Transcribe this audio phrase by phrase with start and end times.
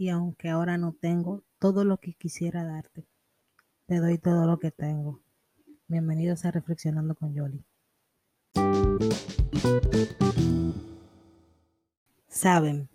[0.00, 3.08] Y aunque ahora no tengo todo lo que quisiera darte,
[3.86, 5.20] te doy todo lo que tengo.
[5.88, 7.64] Bienvenidos a Reflexionando con Yoli.
[12.28, 12.88] Saben,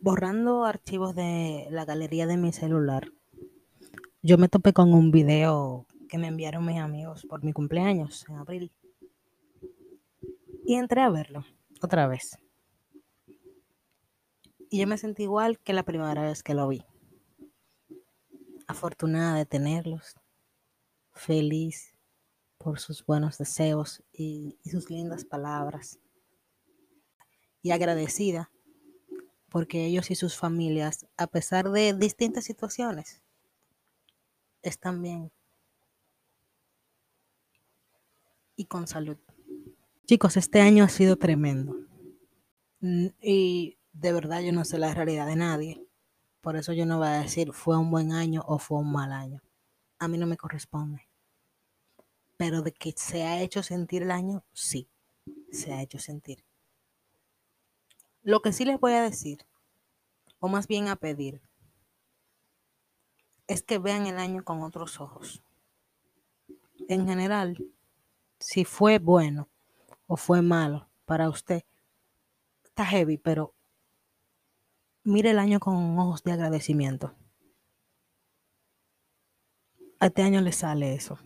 [0.00, 3.12] borrando archivos de la galería de mi celular,
[4.22, 8.36] yo me topé con un video que me enviaron mis amigos por mi cumpleaños en
[8.36, 8.72] abril.
[10.64, 11.44] Y entré a verlo
[11.82, 12.39] otra vez.
[14.70, 16.84] Y yo me sentí igual que la primera vez que lo vi.
[18.68, 20.14] Afortunada de tenerlos,
[21.12, 21.96] feliz
[22.56, 25.98] por sus buenos deseos y, y sus lindas palabras.
[27.62, 28.52] Y agradecida
[29.48, 33.20] porque ellos y sus familias, a pesar de distintas situaciones,
[34.62, 35.32] están bien
[38.54, 39.16] y con salud.
[40.06, 41.74] Chicos, este año ha sido tremendo.
[43.20, 45.86] Y de verdad yo no sé la realidad de nadie.
[46.40, 49.12] Por eso yo no voy a decir fue un buen año o fue un mal
[49.12, 49.42] año.
[49.98, 51.06] A mí no me corresponde.
[52.36, 54.88] Pero de que se ha hecho sentir el año, sí,
[55.52, 56.44] se ha hecho sentir.
[58.22, 59.46] Lo que sí les voy a decir,
[60.38, 61.42] o más bien a pedir,
[63.46, 65.42] es que vean el año con otros ojos.
[66.88, 67.58] En general,
[68.38, 69.48] si fue bueno
[70.06, 71.64] o fue malo para usted,
[72.64, 73.54] está heavy, pero
[75.04, 77.14] mire el año con ojos de agradecimiento.
[79.98, 81.18] A este año le sale eso,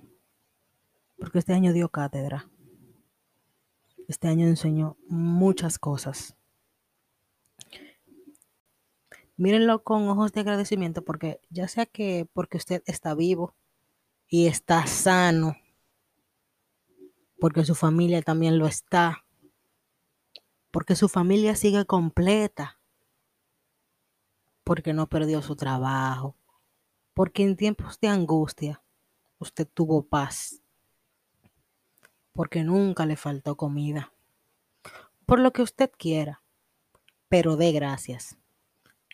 [1.18, 2.48] porque este año dio cátedra.
[4.08, 6.36] Este año enseñó muchas cosas.
[9.36, 13.54] Mírenlo con ojos de agradecimiento porque ya sea que porque usted está vivo
[14.28, 15.56] y está sano,
[17.40, 19.24] porque su familia también lo está,
[20.70, 22.78] porque su familia sigue completa,
[24.64, 26.34] porque no perdió su trabajo,
[27.12, 28.82] porque en tiempos de angustia
[29.38, 30.62] usted tuvo paz,
[32.32, 34.12] porque nunca le faltó comida,
[35.26, 36.42] por lo que usted quiera,
[37.28, 38.36] pero dé gracias.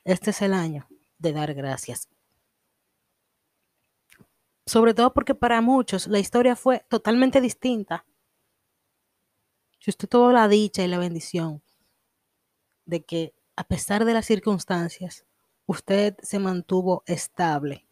[0.04, 0.88] Este es el año
[1.18, 2.08] de dar gracias.
[4.66, 8.06] Sobre todo porque para muchos la historia fue totalmente distinta.
[9.80, 11.62] Si usted tuvo la dicha y la bendición
[12.84, 15.26] de que a pesar de las circunstancias,
[15.70, 17.86] usted se mantuvo estable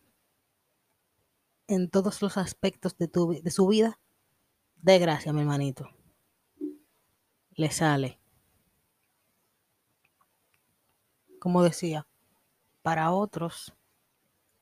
[1.68, 4.00] en todos los aspectos de, tu, de su vida,
[4.82, 5.88] de gracias, mi hermanito.
[7.52, 8.18] Le sale.
[11.38, 12.08] Como decía,
[12.82, 13.72] para otros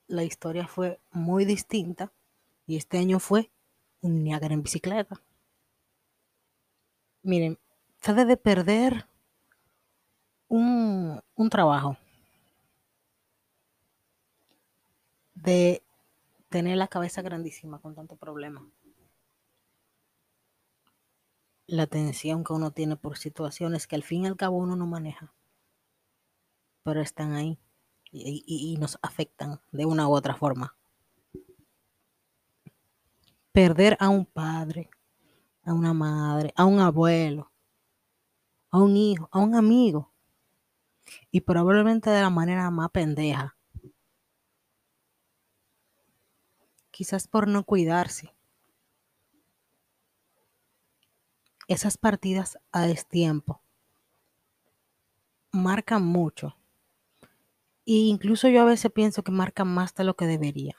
[0.08, 2.12] la historia fue muy distinta
[2.66, 3.50] y este año fue
[4.02, 5.22] un Niágara en bicicleta.
[7.22, 7.58] Miren,
[7.98, 9.08] trate de perder
[10.48, 11.96] un trabajo,
[15.46, 15.82] de
[16.50, 18.66] tener la cabeza grandísima con tanto problema.
[21.68, 24.88] La tensión que uno tiene por situaciones que al fin y al cabo uno no
[24.88, 25.32] maneja,
[26.82, 27.58] pero están ahí
[28.10, 30.74] y, y- y nos afectan de una u otra forma.
[33.52, 34.88] Perder a un padre,
[35.64, 37.52] a una madre, a un abuelo,
[38.70, 40.12] a un hijo, a un amigo,
[41.30, 43.55] y probablemente de la manera más pendeja,
[46.96, 48.32] quizás por no cuidarse.
[51.68, 53.60] Esas partidas a destiempo
[55.52, 56.54] marcan mucho.
[57.86, 60.76] E incluso yo a veces pienso que marcan más de lo que debería.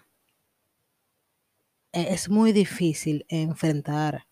[1.92, 4.26] E- Es muy difícil enfrentar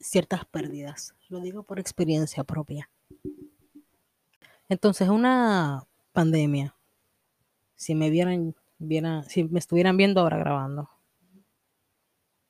[0.00, 1.14] ciertas pérdidas.
[1.30, 2.90] Lo digo por experiencia propia.
[4.68, 6.74] Entonces, una pandemia,
[7.76, 8.54] si me vieran,
[9.28, 10.90] si me estuvieran viendo ahora grabando,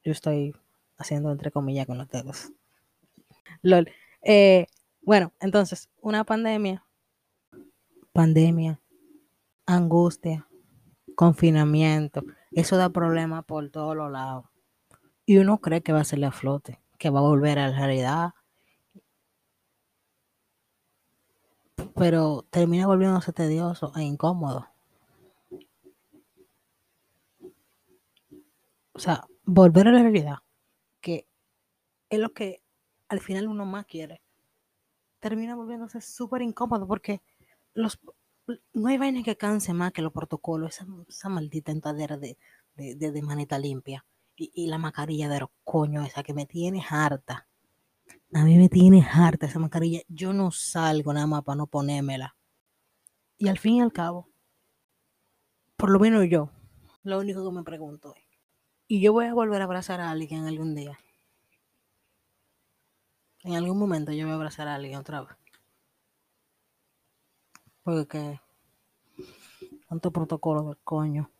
[0.04, 0.54] yo estoy
[0.96, 2.52] haciendo entre comillas con los dedos.
[3.62, 3.90] Lol.
[4.22, 4.66] Eh,
[5.02, 6.84] bueno, entonces, una pandemia,
[8.12, 8.80] pandemia,
[9.66, 10.46] angustia,
[11.14, 14.46] confinamiento, eso da problemas por todos los lados.
[15.26, 17.76] Y uno cree que va a salir a flote, que va a volver a la
[17.76, 18.34] realidad,
[21.94, 24.71] pero termina volviéndose tedioso e incómodo.
[28.94, 30.36] O sea, volver a la realidad,
[31.00, 31.28] que
[32.10, 32.62] es lo que
[33.08, 34.22] al final uno más quiere,
[35.20, 37.22] termina volviéndose súper incómodo porque
[37.74, 37.98] los,
[38.74, 42.38] no hay vaina que canse más que los protocolos, esa, esa maldita entadera de,
[42.74, 44.04] de, de- manita limpia
[44.36, 47.46] y, y la mascarilla de los coños esa que me tiene harta.
[48.34, 50.02] A mí me tiene harta esa mascarilla.
[50.08, 52.36] Yo no salgo nada más para no ponérmela.
[53.36, 54.30] Y al fin y al cabo,
[55.76, 56.50] por lo menos yo,
[57.02, 58.21] lo único que me pregunto es,
[58.92, 60.98] ¿y yo voy a volver a abrazar a alguien algún día?
[63.42, 65.34] En algún momento yo voy a abrazar a alguien otra vez.
[67.82, 68.38] Porque
[69.88, 71.30] tanto protocolo del coño.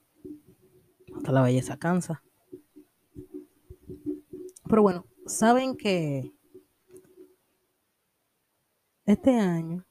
[1.14, 2.22] Hasta la belleza cansa.
[4.64, 6.32] Pero bueno, saben que
[9.04, 9.84] este año,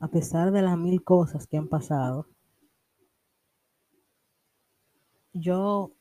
[0.00, 2.26] a pesar de las mil cosas que han pasado,
[5.32, 5.92] yo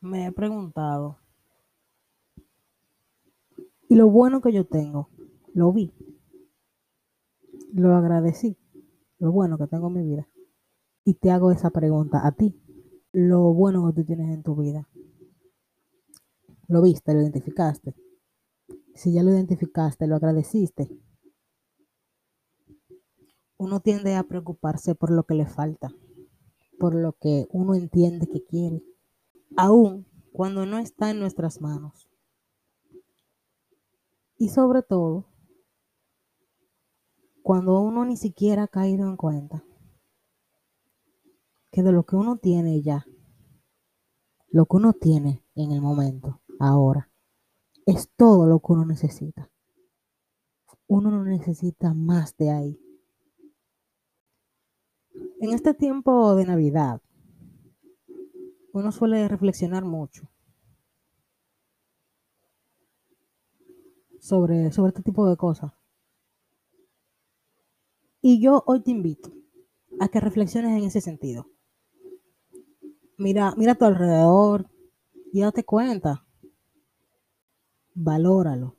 [0.00, 1.18] me he preguntado,
[3.88, 5.08] y lo bueno que yo tengo,
[5.54, 5.92] lo vi,
[7.72, 8.56] lo agradecí,
[9.18, 10.28] lo bueno que tengo en mi vida.
[11.04, 12.60] Y te hago esa pregunta a ti,
[13.12, 14.88] lo bueno que tú tienes en tu vida.
[16.66, 17.94] Lo viste, lo identificaste.
[18.94, 20.90] Si ya lo identificaste, lo agradeciste.
[23.56, 25.94] Uno tiende a preocuparse por lo que le falta,
[26.78, 28.82] por lo que uno entiende que quiere,
[29.56, 32.08] aun cuando no está en nuestras manos.
[34.38, 35.26] Y sobre todo,
[37.42, 39.64] cuando uno ni siquiera ha caído en cuenta
[41.70, 43.06] que de lo que uno tiene ya,
[44.48, 47.10] lo que uno tiene en el momento, ahora,
[47.86, 49.50] es todo lo que uno necesita.
[50.86, 52.80] Uno no necesita más de ahí.
[55.40, 57.00] En este tiempo de Navidad,
[58.76, 60.28] uno suele reflexionar mucho
[64.20, 65.72] sobre, sobre este tipo de cosas.
[68.20, 69.32] Y yo hoy te invito
[69.98, 71.48] a que reflexiones en ese sentido.
[73.16, 74.68] Mira, mira a tu alrededor
[75.32, 76.26] y date cuenta.
[77.94, 78.76] Valóralo.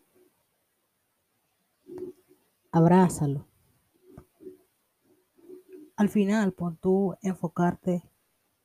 [2.71, 3.47] Abrázalo.
[5.95, 8.03] Al final, por tú enfocarte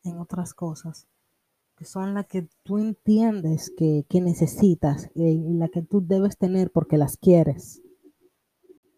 [0.04, 1.08] en otras cosas
[1.84, 6.96] son las que tú entiendes que, que necesitas y las que tú debes tener porque
[6.98, 7.82] las quieres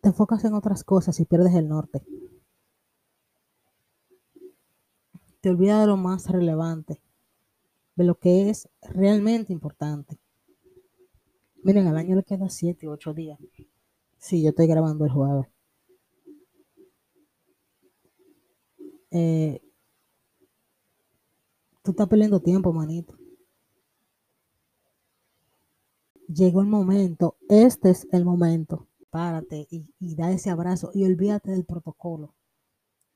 [0.04, 2.02] te enfocas en otras cosas y pierdes el norte.
[5.40, 7.00] Te olvidas de lo más relevante,
[7.96, 10.18] de lo que es realmente importante.
[11.62, 13.38] Miren, al año le queda 7, 8 días.
[14.18, 15.46] Sí, yo estoy grabando el jueves.
[19.10, 19.62] Eh,
[21.84, 23.16] tú estás perdiendo tiempo, manito.
[26.26, 31.64] Llegó el momento, este es el momento párate y, da ese abrazo y olvídate del
[31.64, 32.34] protocolo.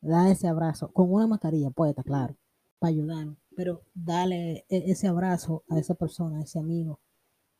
[0.00, 2.36] Da ese abrazo con una mascarilla puesta, claro,
[2.78, 3.26] para ayudar,
[3.56, 7.00] pero dale e, ese abrazo a esa persona, a ese amigo,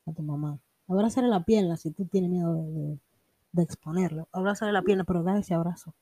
[0.06, 0.61] a tu mamá.
[0.87, 3.00] Abrázale la pierna si tú tienes miedo de,
[3.50, 4.28] de exponerlo.
[4.31, 5.93] Abrázale la pierna, pero da ese abrazo.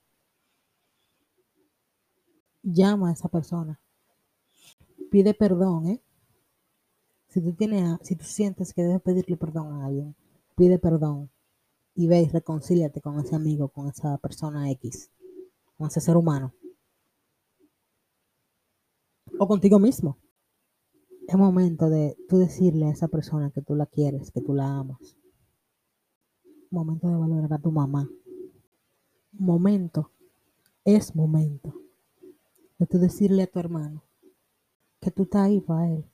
[2.62, 3.80] Llama a esa persona.
[5.16, 6.02] Pide perdón, ¿eh?
[7.28, 10.14] Si tú, tienes, si tú sientes que debes pedirle perdón a alguien,
[10.56, 11.30] pide perdón
[11.94, 15.10] y ve y reconcíliate con ese amigo, con esa persona X,
[15.78, 16.52] con ese ser humano.
[19.38, 20.18] O contigo mismo.
[21.26, 24.68] Es momento de tú decirle a esa persona que tú la quieres, que tú la
[24.68, 25.16] amas.
[26.70, 28.06] Momento de valorar a tu mamá.
[29.32, 30.10] Momento.
[30.84, 31.72] Es momento
[32.78, 34.02] de tú decirle a tu hermano
[35.06, 36.04] que tú estás ahí para él.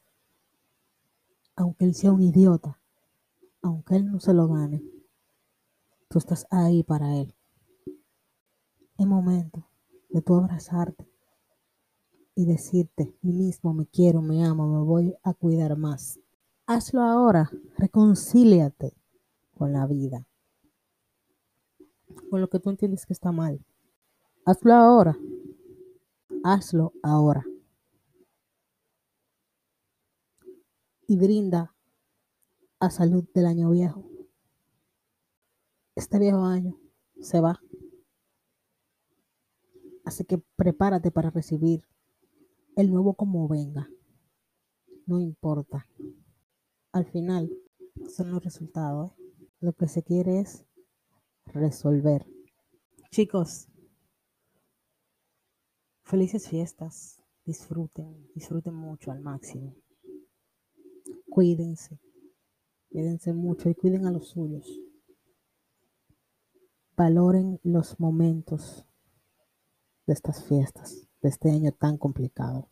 [1.57, 2.79] Aunque él sea un idiota,
[3.63, 4.83] aunque él no se lo gane,
[6.13, 7.35] Tú estás ahí para Él.
[8.99, 9.67] Es momento
[10.11, 11.09] de tú abrazarte
[12.35, 16.21] y decirte, mí mismo me quiero, me amo, me voy a cuidar más.
[16.67, 18.95] Hazlo ahora, reconcíliate
[19.57, 20.27] con la vida,
[22.29, 23.65] con lo que tú entiendes que está mal.
[24.45, 25.17] Hazlo ahora,
[26.45, 27.43] hazlo ahora.
[31.13, 31.75] Y brinda
[32.81, 34.13] a salud del año viejo
[35.95, 36.81] este viejo año
[37.21, 37.61] se va.
[40.05, 41.87] Así que prepárate para recibir
[42.77, 43.89] el nuevo como venga.
[45.07, 45.87] No importa.
[46.93, 47.51] Al final
[48.09, 49.13] son los resultados.
[49.13, 49.49] ¿eh?
[49.61, 50.65] Lo que se quiere es
[51.47, 52.27] resolver.
[53.11, 53.69] Chicos,
[56.05, 57.23] felices fiestas.
[57.45, 59.75] Disfruten, disfruten mucho al máximo.
[61.35, 61.99] Cuídense,
[62.91, 64.83] cuídense mucho y cuiden a los suyos
[66.97, 68.85] valoren los momentos
[70.07, 72.69] de estas fiestas, de este año tan complicado.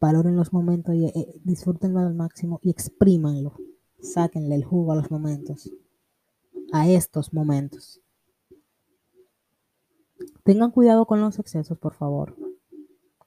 [0.00, 3.54] Valoren los momentos y eh, disfrútenlo al máximo y exprímanlo.
[4.00, 5.70] Sáquenle el jugo a los momentos,
[6.72, 8.00] a estos momentos.
[10.42, 12.34] Tengan cuidado con los excesos, por favor.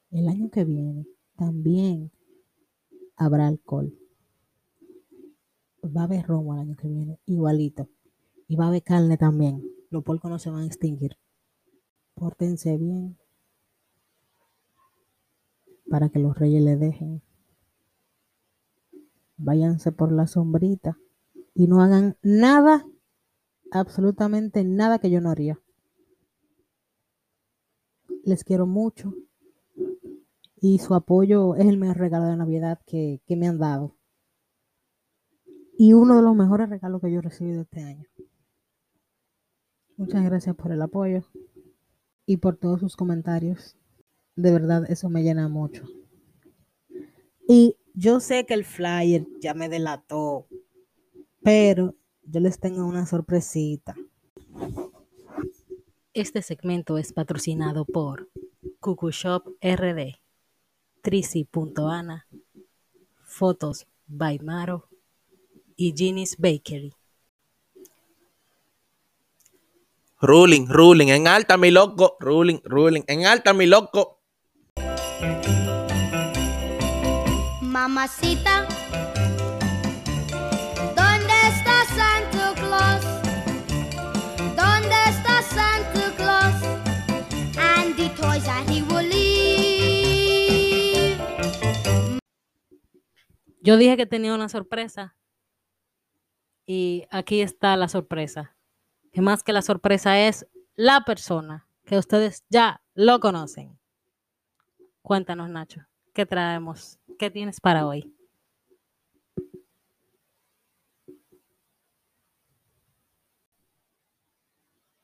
[0.09, 2.11] El año que viene también
[3.25, 3.93] habrá alcohol.
[5.83, 7.89] Va a haber romo el año que viene, igualito.
[8.47, 9.63] Y va a haber carne también.
[9.89, 11.17] Los porcos no se van a extinguir.
[12.15, 13.17] Pórtense bien
[15.89, 17.21] para que los reyes le dejen.
[19.37, 20.97] Váyanse por la sombrita
[21.53, 22.85] y no hagan nada,
[23.71, 25.59] absolutamente nada que yo no haría.
[28.23, 29.13] Les quiero mucho
[30.65, 33.97] y su apoyo es el mejor regalo de Navidad que, que me han dado.
[35.77, 38.07] Y uno de los mejores regalos que yo he recibido este año.
[39.97, 41.25] Muchas gracias por el apoyo
[42.25, 43.75] y por todos sus comentarios.
[44.37, 45.83] De verdad, eso me llena mucho.
[47.45, 50.47] Y yo sé que el flyer ya me delató,
[51.43, 53.97] pero yo les tengo una sorpresita.
[56.13, 58.29] Este segmento es patrocinado por
[58.79, 60.22] Cucu Shop RD,
[61.03, 62.25] Trisi.ana,
[63.25, 64.87] Fotos by Maro
[65.75, 66.93] y Ginny's Bakery.
[70.21, 74.21] Ruling, ruling, en alta mi loco, ruling, ruling, en alta mi loco.
[77.59, 78.65] Mamacita,
[93.65, 95.15] Yo dije que tenía una sorpresa
[96.65, 98.57] y aquí está la sorpresa.
[99.13, 103.79] Que más que la sorpresa es la persona que ustedes ya lo conocen.
[105.01, 105.79] Cuéntanos, Nacho,
[106.13, 106.99] ¿qué traemos?
[107.17, 108.13] ¿Qué tienes para hoy?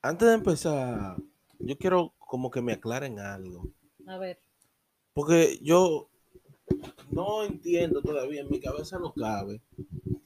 [0.02, 1.16] Antes de empezar,
[1.60, 3.72] yo quiero como que me aclaren algo.
[4.06, 4.38] A ver.
[5.14, 6.09] Porque yo
[7.10, 9.60] no entiendo todavía, en mi cabeza no cabe.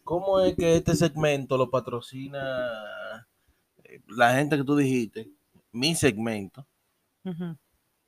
[0.03, 3.27] ¿Cómo es que este segmento lo patrocina
[3.85, 5.31] eh, la gente que tú dijiste?
[5.73, 6.67] Mi segmento.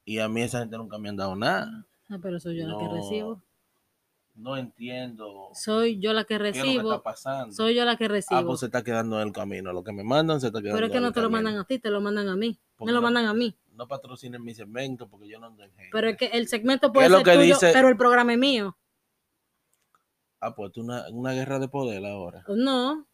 [0.05, 1.87] Y a mí esa gente nunca me han dado nada.
[2.09, 3.43] Ah, pero soy yo la que recibo.
[4.35, 6.93] No entiendo Soy yo la que qué es lo que recibo.
[6.93, 7.55] está pasando.
[7.55, 8.47] Soy yo la que Ah, recibo.
[8.49, 9.73] pues se está quedando en el camino.
[9.73, 11.29] Lo que me mandan se está quedando pero es que en no el te lo
[11.31, 11.43] camino.
[11.43, 12.59] mandan a ti, te lo mandan a mí.
[12.77, 13.57] ¿Por Me qué lo mandan a mí.
[13.77, 15.91] No patrocinen mi segmento porque yo no ando en gente.
[15.93, 17.71] Pero es que el segmento puede es lo ser que tuyo, dice?
[17.73, 18.77] pero el programa es mío.
[20.41, 22.43] Ah, pues es una, una guerra de poder ahora.
[22.49, 23.07] No.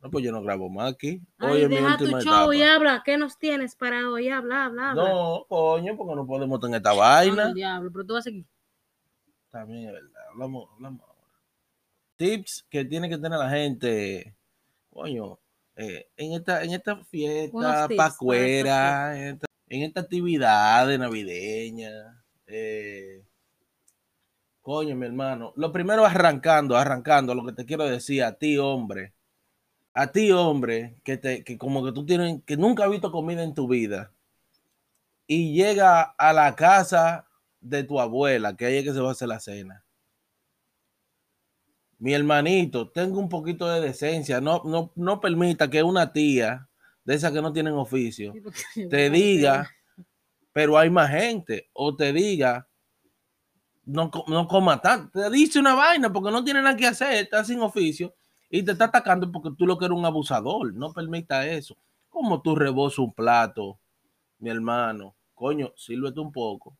[0.00, 1.20] No, pues yo no grabo más aquí.
[1.38, 3.02] Ay, Hoy es mi deja tu show y habla.
[3.04, 4.28] ¿Qué nos tienes para hoy?
[4.28, 5.08] Habla, habla, habla.
[5.08, 7.44] No, coño, porque no podemos tener esta Ah, vaina.
[7.48, 8.44] el diablo, pero tú vas aquí.
[9.50, 10.22] También es verdad.
[10.30, 11.14] Hablamos, hablamos ahora.
[12.16, 14.36] Tips que tiene que tener la gente,
[14.92, 15.38] coño,
[15.76, 22.22] eh, en esta, en esta fiesta pacuera, en esta, en esta actividad de navideña.
[22.46, 23.24] eh,
[24.62, 25.52] coño, mi hermano.
[25.56, 29.14] Lo primero arrancando, arrancando, lo que te quiero decir a ti, hombre.
[29.94, 33.42] A ti, hombre, que te, que como que tú tienes, que nunca has visto comida
[33.42, 34.12] en tu vida.
[35.26, 37.26] Y llega a la casa
[37.60, 39.84] de tu abuela, que ahí es que se va a hacer la cena.
[41.98, 44.40] Mi hermanito, tenga un poquito de decencia.
[44.40, 46.68] No, no, no permita que una tía
[47.04, 48.34] de esas que no tienen oficio
[48.90, 49.70] te diga,
[50.52, 52.68] pero hay más gente, o te diga,
[53.84, 55.20] no, no coma tanto.
[55.20, 58.14] Te dice una vaina porque no tiene nada que hacer, está sin oficio
[58.48, 60.72] y te está atacando porque tú lo que eres un abusador.
[60.74, 61.76] No permita eso.
[62.08, 63.78] Como tú rebosas un plato,
[64.38, 66.76] mi hermano, coño, sírvete un poco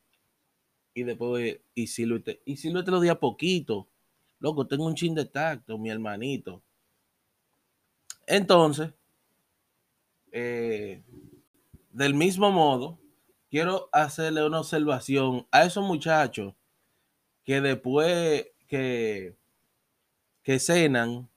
[0.94, 3.88] y después, y sírvete, y sírvete los días poquito.
[4.38, 6.62] Loco, tengo un chin de tacto, mi hermanito.
[8.26, 8.92] Entonces,
[10.36, 11.02] eh,
[11.90, 12.98] del mismo modo,
[13.50, 16.54] quiero hacerle una observación a esos muchachos
[17.44, 19.36] que después que,
[20.42, 21.28] que cenan,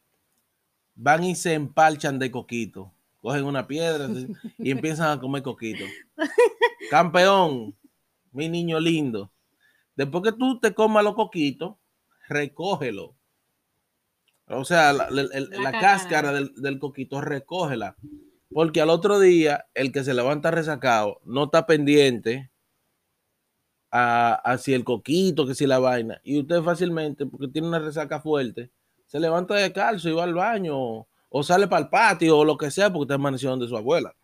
[0.96, 2.92] van y se empalchan de coquito.
[3.22, 4.10] Cogen una piedra
[4.58, 5.86] y empiezan a comer coquito.
[6.90, 7.76] Campeón,
[8.32, 9.30] mi niño lindo.
[9.96, 11.76] Después que tú te comas los coquitos,
[12.28, 13.14] recógelo.
[14.48, 17.96] O sea, la, la- cáscara del, del coquito, recógela.
[18.50, 22.50] Porque al otro día, el que se levanta resacado no está pendiente
[23.92, 26.20] a, si el coquito, que si la vaina.
[26.24, 28.72] Y usted fácilmente, porque tiene una resaca fuerte,
[29.06, 32.46] se levanta de calzo y va al baño o, o sale para el patio o
[32.46, 34.16] lo que sea porque está amaneció donde su abuela.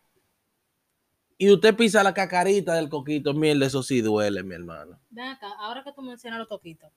[1.38, 5.00] Y usted pisa la cacarita del coquito, mierda, eso sí duele, mi hermano.
[5.10, 6.92] Ven acá, ahora que tú mencionas los coquitos,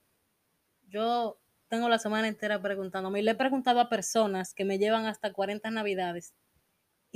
[0.89, 5.05] yo tengo la semana entera preguntándome y le he preguntado a personas que me llevan
[5.05, 6.33] hasta 40 navidades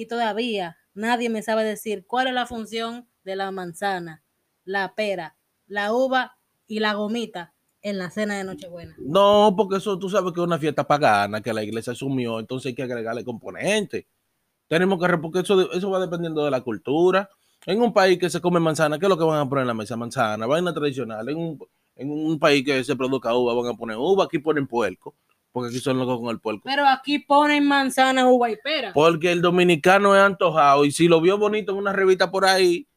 [0.01, 4.23] y todavía nadie me sabe decir cuál es la función de la manzana,
[4.63, 7.53] la pera, la uva y la gomita
[7.83, 8.95] en la cena de Nochebuena.
[8.97, 12.69] No, porque eso tú sabes que es una fiesta pagana que la iglesia asumió, entonces
[12.69, 14.05] hay que agregarle componentes.
[14.67, 17.29] Tenemos que, porque eso, eso va dependiendo de la cultura.
[17.67, 19.67] En un país que se come manzana, ¿qué es lo que van a poner en
[19.67, 19.95] la mesa?
[19.97, 21.29] Manzana, vaina tradicional.
[21.29, 21.59] En un,
[21.95, 25.13] en un país que se produzca uva, van a poner uva, aquí ponen puerco,
[25.51, 26.61] porque aquí son locos con el puerco.
[26.65, 28.91] Pero aquí ponen manzana, uva y pera.
[28.93, 32.87] Porque el dominicano es antojado y si lo vio bonito en una revista por ahí,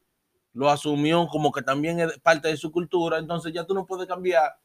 [0.53, 4.07] lo asumió como que también es parte de su cultura, entonces ya tú no puedes
[4.07, 4.55] cambiar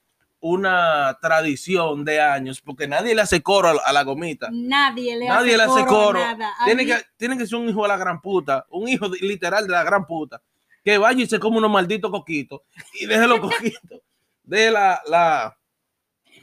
[0.43, 4.49] una tradición de años porque nadie le hace coro a, la- gomita.
[4.51, 6.19] Nadie le Nadie hace le hace coro.
[6.65, 9.19] Tiene mí- que, tiene que ser un hijo de la gran puta, un hijo de-
[9.21, 10.41] literal de la gran puta,
[10.83, 12.63] que vaya y se come unos malditos coquitos
[12.99, 14.01] y deje los coquitos,
[14.45, 15.57] de la, la,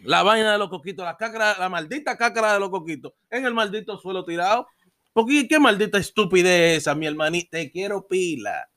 [0.04, 3.54] la vaina de los coquitos, la cácara, la maldita cácara de los coquitos en el
[3.54, 4.68] maldito suelo tirado.
[5.14, 8.70] Porque qué maldita estupidez esa, mi hermanita, te quiero pila.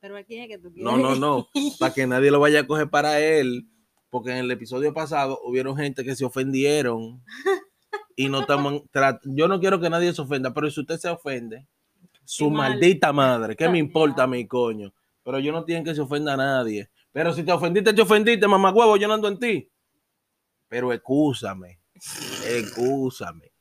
[0.00, 1.48] Pero aquí es que tú No, no, no,
[1.78, 3.66] para que nadie lo vaya a coger para él,
[4.10, 7.22] porque en el episodio pasado hubieron gente que se ofendieron
[8.16, 8.82] y no estamos,
[9.24, 11.66] yo no quiero que nadie se ofenda, pero si usted se ofende,
[12.26, 12.70] su Qué mal.
[12.72, 14.92] maldita madre, ¿qué me importa a mi coño?
[15.22, 16.90] Pero yo no tienen que se ofenda a nadie.
[17.10, 19.70] Pero si te ofendiste, te ofendiste, mamá huevo, yo no ando en ti.
[20.68, 21.80] Pero excúsame,
[22.48, 23.52] excúsame,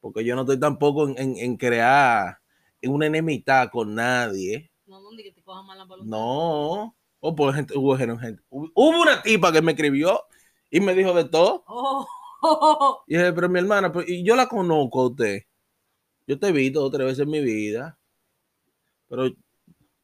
[0.00, 2.38] porque yo no estoy tampoco en, en- en crear
[2.84, 4.70] una enemistad con nadie.
[4.86, 6.10] No, no, ni que te coja mala voluntad.
[6.16, 6.96] No.
[7.20, 8.42] O por gente, hubo gente.
[8.50, 10.20] Hubo una tipa que me escribió
[10.70, 11.64] y me dijo de todo.
[11.68, 12.06] Oh,
[12.42, 13.04] oh, oh.
[13.06, 15.42] Y dije, pero mi hermana, pues, y yo la conozco a usted.
[16.26, 17.96] Yo te he visto dos o tres veces en mi vida.
[19.08, 19.30] Pero,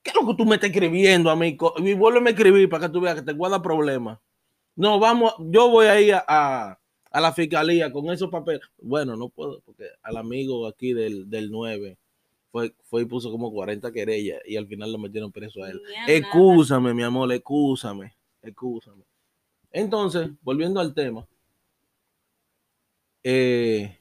[0.02, 1.56] ¿qué es lo que tú me estás escribiendo a mí?
[1.78, 4.18] Y vuélveme a escribir para que tú veas que te guarda problemas.
[4.78, 6.78] No, vamos, yo voy a ir a, a-
[7.11, 8.62] a la fiscalía con esos papeles.
[8.80, 11.99] Bueno, no puedo, porque al amigo aquí del, del 9
[12.52, 15.80] fue, fue y puso como 40 querellas y al final lo metieron preso a él.
[16.06, 19.02] Excúsame, mi amor, excúsame, excúsame.
[19.72, 21.26] Entonces, volviendo al tema,
[23.24, 23.98] eh,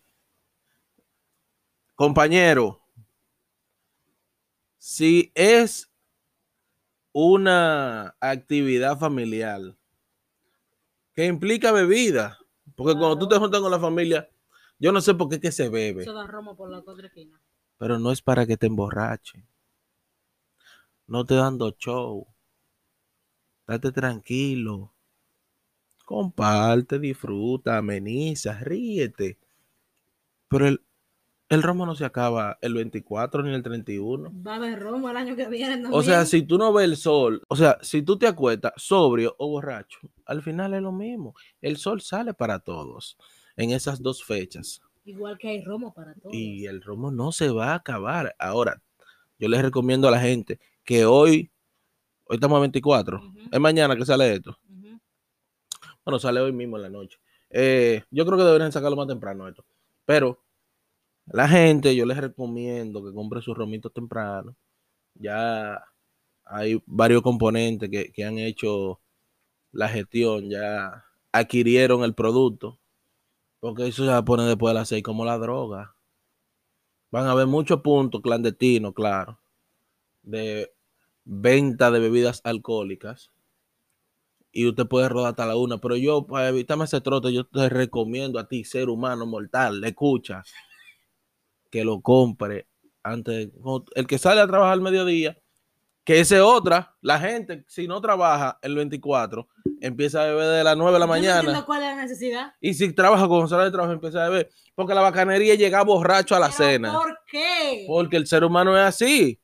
[1.95, 2.79] compañero,
[4.77, 5.89] si es
[7.13, 9.61] una actividad familiar
[11.17, 12.37] que implica bebida,
[12.75, 14.29] porque cuando tú te juntas con la familia,
[14.77, 17.41] yo no sé por qué que se bebe romo por la otra esquina.
[17.79, 19.43] pero no es para que te emborrachen.
[21.07, 22.27] No te dando show.
[23.65, 24.93] Date tranquilo.
[26.05, 29.39] Comparte, disfruta, ameniza, ríete.
[30.47, 30.81] Pero el,
[31.49, 34.31] el romo no se acaba el 24 ni el 31.
[34.45, 35.81] Va a haber romo el año que viene.
[35.91, 39.35] O sea, si tú no ves el sol, o sea, si tú te acuestas sobrio
[39.39, 41.33] o borracho, al final es lo mismo.
[41.61, 43.17] El sol sale para todos
[43.55, 44.81] en esas dos fechas.
[45.05, 46.33] Igual que hay romo para todos.
[46.35, 48.35] y el romo no se va a acabar.
[48.39, 48.81] Ahora,
[49.39, 51.49] yo les recomiendo a la gente que hoy,
[52.25, 53.37] hoy estamos a 24, Ujú.
[53.51, 54.57] es mañana que sale esto.
[56.03, 57.19] Bueno, sale hoy mismo en la noche.
[57.49, 59.65] Eh, yo creo que deberían sacarlo más temprano esto.
[60.05, 60.41] Pero
[61.27, 64.55] la gente, yo les recomiendo que compre sus romitos temprano.
[65.15, 65.83] Ya
[66.45, 68.99] hay varios componentes que, que han hecho
[69.71, 72.79] la gestión, ya adquirieron el producto.
[73.59, 75.95] Porque eso se va a poner después de las seis como la droga.
[77.11, 79.39] Van a haber muchos puntos clandestinos, claro,
[80.23, 80.71] de
[81.25, 83.31] venta de bebidas alcohólicas.
[84.51, 85.77] Y usted puede rodar hasta la una.
[85.79, 90.43] Pero yo, para evitarme ese trote, yo te recomiendo a ti, ser humano mortal, escucha,
[91.69, 92.67] que lo compre
[93.03, 93.49] antes.
[93.95, 95.37] El que sale a trabajar al mediodía,
[96.03, 99.47] que ese otra, la gente, si no trabaja el 24,
[99.81, 101.65] empieza a beber de las 9 de la no mañana.
[101.65, 102.53] cuál es la necesidad.
[102.61, 104.49] Y si trabaja con sala de trabajo, empieza a beber.
[104.73, 106.93] Porque la bacanería llega borracho a la ¿Pero cena.
[106.93, 107.83] ¿Por qué?
[107.87, 109.41] Porque el ser humano es así.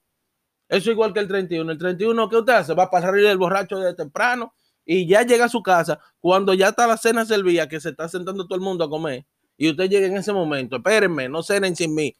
[0.70, 1.72] Eso igual que el 31.
[1.72, 2.74] El 31, ¿qué usted hace?
[2.74, 4.54] Va a pasar el borracho de temprano
[4.86, 8.08] y ya llega a su casa cuando ya está la cena servida, que se está
[8.08, 9.26] sentando todo el mundo a comer.
[9.58, 10.78] Y usted llega en ese momento.
[10.78, 12.16] Espérenme, no cenen sin mí.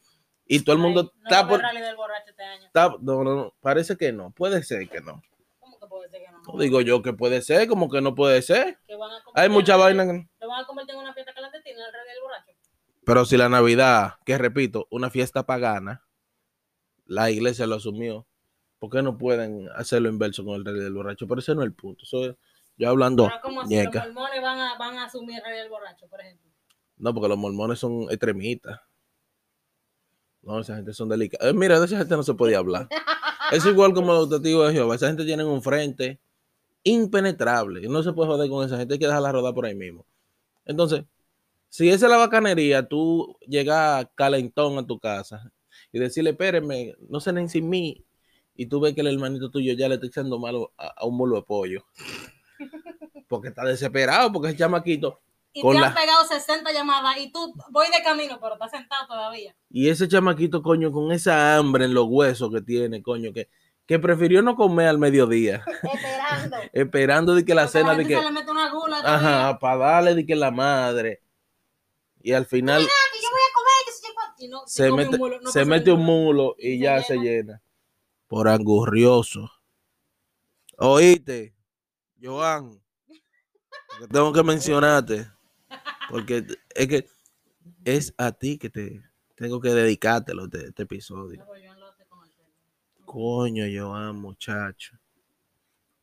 [0.46, 1.62] Y todo el mundo Ay, no está por.
[1.62, 2.66] rally del borracho este año.
[2.66, 3.54] está- no, no, no.
[3.62, 4.32] Parece que no.
[4.32, 5.22] Puede ser que no.
[5.60, 6.42] ¿Cómo que puede ser que no?
[6.54, 8.78] No digo yo que puede ser, como que no puede ser.
[8.86, 10.06] Que van a Hay mucha vaina.
[10.06, 12.52] que- Lo van a convertir en una fiesta clandestina, el rey del borracho.
[13.06, 16.04] Pero si la Navidad, que repito, una fiesta pagana,
[17.06, 18.28] la iglesia lo asumió,
[18.80, 21.28] ¿por qué no pueden hacer lo inverso con el rey del borracho?
[21.28, 22.04] Pero ese no es el punto.
[22.76, 25.70] Yo hablando Pero como si los mormones van a, van a asumir el rey del
[25.70, 26.50] borracho, por ejemplo.
[26.98, 28.80] No, porque los mormones son extremistas.
[30.42, 31.48] No, esa gente son delicados.
[31.48, 32.88] Eh, mira, de esa gente no se podía hablar.
[33.52, 34.96] Es igual como los testigos de Jehová.
[34.96, 36.20] Esa gente tiene un frente
[36.84, 37.88] impenetrable.
[37.88, 38.96] No se puede joder con esa gente.
[38.96, 40.08] Hay que dejarla rodar por ahí mismo.
[40.66, 41.04] Entonces,
[41.70, 45.52] si esa es la bacanería, tú llegas calentón a tu casa
[45.92, 48.04] y decirle, espérenme, no se nen sin mí.
[48.56, 51.16] Y tú ves que el hermanito tuyo ya le está echando malo a, a un
[51.16, 51.86] mulo de pollo.
[53.28, 55.20] Porque está desesperado, porque ese chamaquito.
[55.56, 58.72] Y Con te la- han pegado 60 llamadas y tú voy de camino, pero estás
[58.72, 59.56] sentado todavía.
[59.70, 63.50] Y ese chamaquito, coño, con esa hambre en los huesos que tiene, coño, que,
[63.86, 66.58] que prefirió no comer al mediodía, Esperando.
[66.74, 68.16] esperando de que la Porque cena de que.
[68.16, 69.46] se le mete una gula todavía.
[69.50, 71.22] Ajá, para darle de que la madre.
[72.24, 72.88] Y al final que
[73.22, 75.52] yo voy a comer, que se lleva- y no, se come mete, un mulo, no
[75.52, 77.24] se mete un mulo y ya se llena.
[77.26, 77.62] llena.
[78.28, 79.52] Por angurrioso.
[80.78, 81.54] Oíste,
[82.22, 82.82] Joan,
[84.12, 85.28] tengo que mencionarte.
[86.10, 87.08] Porque es que
[87.86, 89.02] es a ti que te
[89.36, 91.46] tengo que dedicártelo este, este episodio.
[91.46, 93.06] Yo.
[93.06, 94.98] Coño, Joan, muchacho.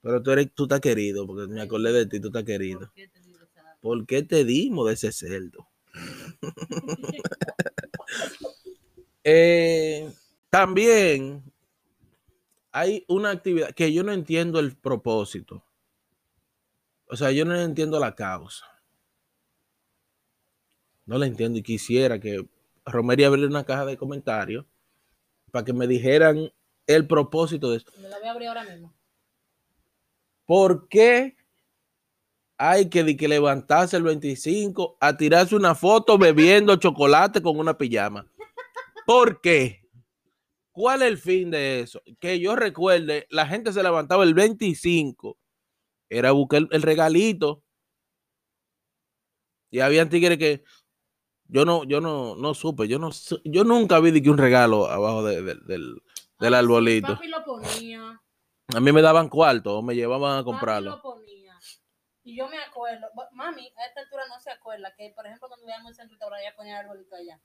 [0.03, 2.81] Pero tú eres, tú estás querido, porque me acordé de ti, tú estás querido.
[2.81, 5.69] ¿Por qué te digo esa- ¿Por qué te dimos de ese cerdo?
[9.23, 10.11] Eh,
[10.49, 11.43] también
[12.73, 15.65] hay una actividad que yo no entiendo el propósito.
[17.09, 18.65] O sea, yo no entiendo la causa.
[21.11, 22.47] No la entiendo y quisiera que
[22.85, 24.65] Romería abrir una caja de comentarios
[25.51, 26.53] para que me dijeran
[26.87, 27.87] el propósito de eso.
[28.01, 28.95] Me la voy a abrir ahora mismo.
[30.47, 31.37] ¿Por qué
[32.57, 38.31] hay que, que levantarse el 25 a tirarse una foto bebiendo chocolate con una pijama?
[39.05, 39.83] ¿Por qué?
[40.71, 42.01] ¿Cuál es el fin de eso?
[42.21, 45.37] Que yo recuerde, la gente se levantaba el 25,
[46.09, 47.65] era buscar el regalito.
[49.73, 50.65] Y había tigres que
[51.51, 53.11] yo no, yo no, no supe, yo no,
[53.45, 55.95] yo nunca vi de que un regalo abajo de- de- del,
[56.39, 57.15] del Ay, sí, arbolito.
[57.15, 58.21] Papi lo ponía.
[58.75, 60.91] A mí me daban cuarto o me llevaban a Papi comprarlo.
[60.91, 61.59] lo ponía.
[62.23, 65.67] Y yo me acuerdo, mami, a esta altura no se acuerda que, por ejemplo, cuando
[65.67, 67.41] íbamos al centro de ella ponía el arbolito allá,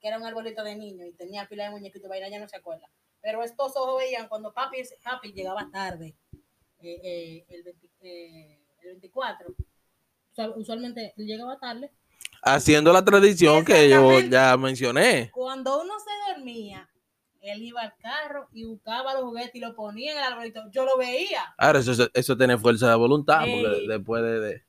[0.00, 2.48] que era un arbolito de niño y tenía pila de muñequitos, y vaina, ya no
[2.48, 2.88] se acuerda.
[3.22, 6.16] Pero estos ojos veían cuando papi, papi llegaba tarde,
[6.80, 9.54] eh, eh, el, 20 eh, el 24.
[10.32, 11.90] Usual- Usualmente él llegaba tarde.
[12.42, 15.30] Haciendo la tradición que yo ya mencioné.
[15.32, 16.88] Cuando uno se dormía,
[17.40, 20.62] él iba al carro y buscaba los juguetes y lo ponía en el arbolito.
[20.72, 21.54] Yo lo veía.
[21.56, 24.62] Ahora, eso, eso- tiene fuerza de voluntad, porque después de, de,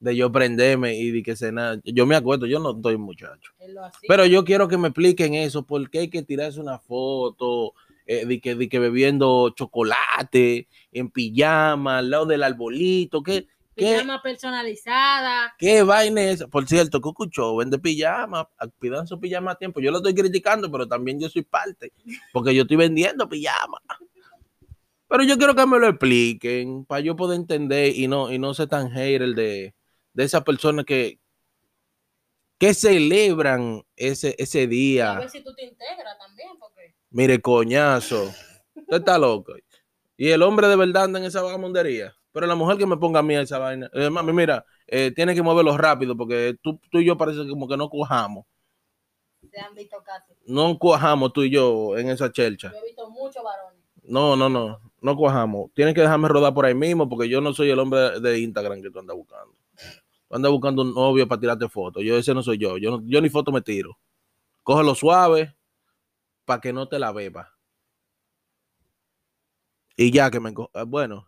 [0.00, 3.52] de yo prenderme y de que cenar, yo me acuerdo, yo no estoy muchacho.
[4.06, 7.74] Pero yo quiero que me expliquen eso, por qué hay que tirarse una foto
[8.06, 13.48] eh, de, que, de que bebiendo chocolate en pijama al lado del arbolito, ¿qué, qué,
[13.74, 15.54] Pijama personalizada.
[15.58, 16.44] qué vaina es?
[16.44, 19.80] Por cierto, Cucucho vende pijama, pidan su pijama a tiempo.
[19.80, 21.92] Yo lo estoy criticando, pero también yo soy parte,
[22.32, 23.80] porque yo estoy vendiendo pijama.
[25.08, 28.54] Pero yo quiero que me lo expliquen para yo poder entender y no, y no
[28.54, 29.74] ser tan hater de,
[30.12, 31.18] de esas personas que,
[32.58, 35.14] que celebran ese, ese A día.
[35.14, 38.32] ver si tú te integras también, porque Mire, coñazo.
[38.74, 39.54] Usted está loco.
[40.16, 42.14] Y el hombre de verdad anda en esa vagamundería.
[42.32, 43.90] Pero la mujer que me ponga a mí esa vaina.
[43.92, 47.68] eh, mami, mira, eh, tiene que moverlo rápido porque tú, tú y yo parece como
[47.68, 48.44] que no cuajamos.
[49.50, 50.32] se han visto casi.
[50.46, 52.70] No cuajamos tú y yo en esa chelcha.
[52.72, 53.80] Yo he visto muchos varones.
[54.02, 54.80] No, no, no.
[55.00, 55.70] No cuajamos.
[55.74, 58.82] Tienes que dejarme rodar por ahí mismo porque yo no soy el hombre de Instagram
[58.82, 59.54] que tú andas buscando.
[60.28, 62.02] Tú andas buscando un novio para tirarte fotos.
[62.04, 62.78] Yo ese no soy yo.
[62.78, 63.98] Yo, no- yo ni foto me tiro.
[64.62, 65.56] Cógelo suave
[66.46, 67.50] para que no te la beba.
[69.96, 70.52] Y ya que me...
[70.74, 71.26] ah, Bueno,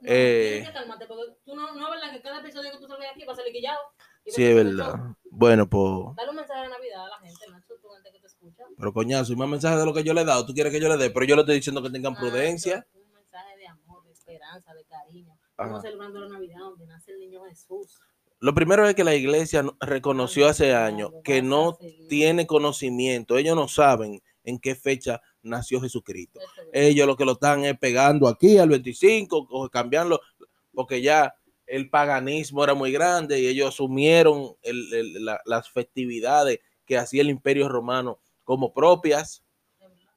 [0.00, 0.48] no, Eh.
[0.52, 3.10] tienes que calmarte, porque tú no, no es verdad que cada episodio que tú salgas
[3.14, 3.78] aquí va a salir quillado.
[4.26, 4.94] Sí es verdad.
[4.96, 6.16] no- Bueno, pues...
[6.16, 8.64] Dale un mensaje de Navidad a la gente, Nacho, tu gente que te escucha.
[8.76, 10.44] Pero coñazo, y más mensajes de lo que yo le he dado.
[10.46, 12.86] Tú quieres que yo le dé, pero yo le estoy diciendo que tengan Nacho, prudencia.
[12.94, 15.34] Un mensaje de amor, de esperanza, de cariño.
[15.50, 17.98] Estamos celebrando la Navidad donde nace el niño Jesús.
[18.40, 21.76] Lo primero es que la iglesia no- reconoció hace años que no
[22.08, 23.36] tiene conocimiento.
[23.36, 26.40] Ellos no saben en qué fecha nació Jesucristo.
[26.72, 30.20] Ellos lo que lo están es pegando aquí al 25 o cambiarlo
[30.72, 31.34] porque ya
[31.66, 37.20] el paganismo era muy grande y ellos asumieron el- el- la- las festividades que hacía
[37.22, 39.42] el imperio romano como propias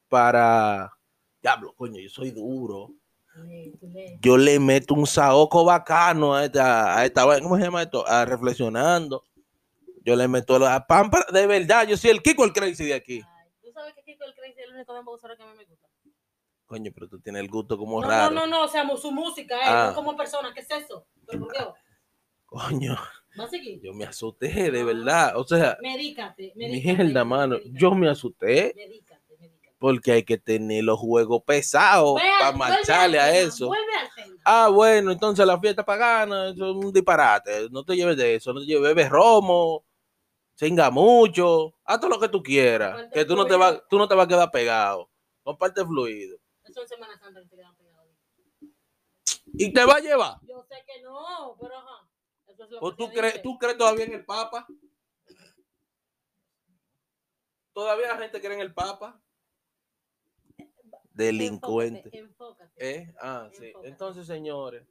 [0.08, 0.92] para...
[1.42, 2.92] Diablo, coño, yo soy duro.
[4.20, 8.06] Yo le meto un saoco bacano a esta, a esta ¿cómo se llama esto?
[8.06, 9.24] A reflexionando.
[10.04, 13.22] Yo le meto la pampa, de verdad, yo soy el Kiko el crazy de aquí.
[13.72, 15.88] Tú sabes que Kiko el Crazy es el único embocador que a mí me gusta.
[16.66, 18.34] Coño, pero tú tienes el gusto como No, raro.
[18.34, 19.86] no, no, no, o sea, su música, eh, Ah.
[19.90, 21.06] no como persona, ¿qué es eso?
[21.26, 21.68] Pero por Dios,
[22.46, 22.96] Coño,
[23.38, 23.80] a seguir.
[23.82, 25.36] yo me asusté, de verdad.
[25.36, 27.02] O sea, Medícate, medícate.
[27.04, 29.74] mierda, mano, yo me asusté Medícate, medícate.
[29.78, 33.68] porque hay que tener los juegos pesados para marcharle a eso.
[33.68, 34.36] Vuelve al tema.
[34.44, 37.68] Ah, bueno, entonces la fiesta pagana, eso es un disparate.
[37.70, 39.84] No te lleves de eso, no te lleves, romo,
[40.54, 43.98] Singa mucho, haz todo lo que tú quieras, Comparte que tú no te vas, tú
[43.98, 45.10] no te vas a quedar pegado.
[45.42, 46.38] Comparte fluido.
[46.64, 48.14] Eso en Semana Santa te quedan pegados.
[49.54, 50.36] Y te va a llevar.
[50.42, 52.08] Yo sé que no, pero ajá.
[52.46, 54.66] Eso es lo ¿O que tú crees, tú crees todavía en el Papa?
[57.72, 59.20] ¿Todavía la gente cree en el Papa?
[61.10, 62.10] Delincuente.
[62.12, 63.00] Enfócate, enfócate.
[63.00, 63.14] ¿Eh?
[63.20, 63.72] Ah, sí.
[63.82, 64.86] Entonces, señores,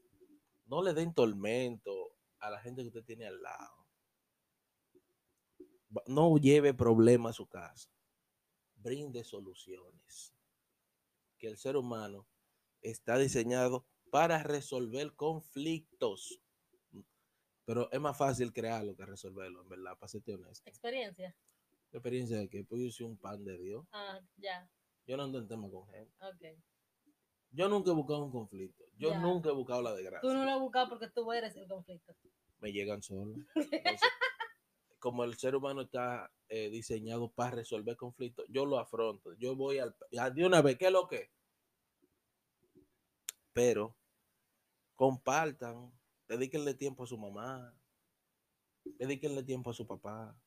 [0.65, 3.80] no le den tormento a la gente que usted tiene al lado.
[6.07, 7.89] No lleve problemas a su casa.
[8.75, 10.33] Brinde soluciones.
[11.37, 12.27] Que el ser humano
[12.81, 16.41] está diseñado para resolver conflictos.
[17.65, 20.69] Pero es más fácil crearlo que resolverlo, en verdad, para serte honesto.
[20.69, 21.35] Experiencia.
[21.91, 23.85] La experiencia de que pues, yo soy un pan de Dios.
[23.91, 24.69] Ah, ya.
[25.05, 26.13] Yo no ando en tema con gente.
[26.21, 26.57] Ok.
[27.51, 28.85] Yo nunca he buscado un conflicto.
[28.97, 30.21] Yo nunca he buscado la desgracia.
[30.21, 32.15] Tú no lo has buscado porque tú eres el conflicto.
[32.59, 33.37] me llegan solos.
[33.55, 34.09] Entonces,
[35.01, 39.33] como el ser humano está eh, diseñado para resolver conflictos, yo lo afronto.
[39.33, 41.31] Yo voy al, a- de una vez, ¿qué es lo que?
[43.51, 43.97] Pero
[44.95, 45.91] compartan,
[46.27, 47.75] dedíquenle tiempo a su mamá,
[48.85, 50.39] dedíquenle tiempo a su papá.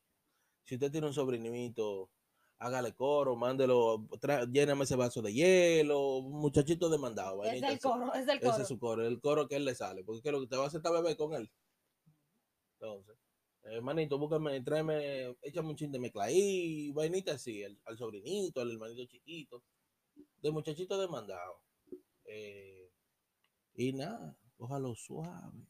[0.63, 2.09] Si usted tiene un sobrinito,
[2.57, 4.07] hágale coro, mándelo,
[4.51, 7.43] lléname ese vaso de hielo, muchachito demandado.
[7.43, 8.61] Es el coro, es el Ese coro.
[8.61, 10.55] es su coro, el coro que él le sale, porque ¿qué es lo que te
[10.55, 11.51] va a hacer esta bebé con él.
[12.79, 13.17] Entonces,
[13.65, 19.05] hermanito, búscame, tráeme, échame un chin de mezcla ahí, vainita así, al sobrinito, al hermanito
[19.05, 19.63] chiquito,
[20.41, 21.61] de muchachito demandado.
[22.25, 22.89] Eh,
[23.75, 25.67] y nada, cójalo suave.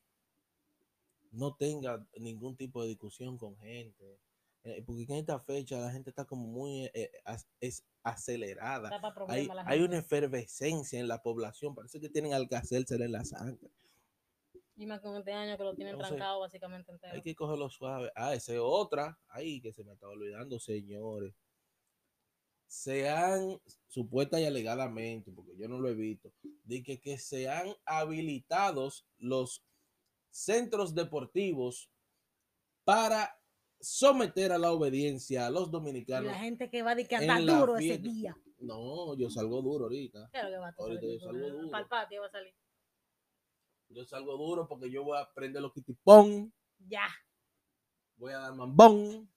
[1.32, 4.20] No tenga ningún tipo de discusión con gente.
[4.64, 8.90] eh, porque en esta fecha la gente está como muy eh, as- es acelerada
[9.30, 9.48] hay,
[9.82, 11.76] una efervescencia en la población.
[11.76, 13.70] Parece que tienen alcacel en la sangre.
[14.78, 17.14] Y más con este año que lo tienen Entonces, trancado básicamente entero.
[17.14, 18.12] Hay que cogerlo suave.
[18.16, 19.18] Ah, esa es otra.
[19.30, 21.34] Ahí que se me estaba olvidando, señores.
[22.68, 26.34] Se han, supuesta y alegadamente, porque yo no lo he visto,
[26.64, 29.64] de que, que se han habilitados los
[30.30, 31.90] centros deportivos
[32.84, 33.40] para
[33.80, 36.32] someter a la obediencia a los dominicanos.
[36.32, 38.36] la gente que va de que la duro ese día.
[38.60, 40.30] No, yo salgo duro ahorita.
[40.32, 41.70] Claro que va a Ahorita yo salgo duro.
[41.70, 42.54] Para el patio va a salir.
[43.96, 47.08] Yo salgo duro porque yo voy a prender los kitipón, Ya.
[48.18, 49.32] voy a dar mambón.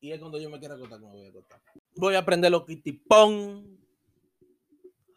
[0.00, 1.62] Y es cuando yo me quiera acostar me voy a acostar.
[1.96, 3.80] Voy a prender los kitipón.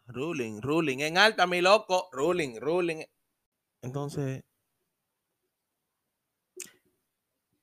[0.06, 1.00] Ruling, ruling.
[1.00, 2.08] En alta, mi loco.
[2.10, 3.04] Ruling, ruling.
[3.82, 4.42] Entonces.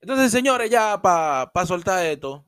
[0.01, 2.45] Entonces, señores, ya para soltar esto.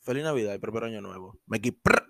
[0.00, 1.40] Feliz Navidad y próspero año nuevo.
[1.46, 2.01] Me equipé.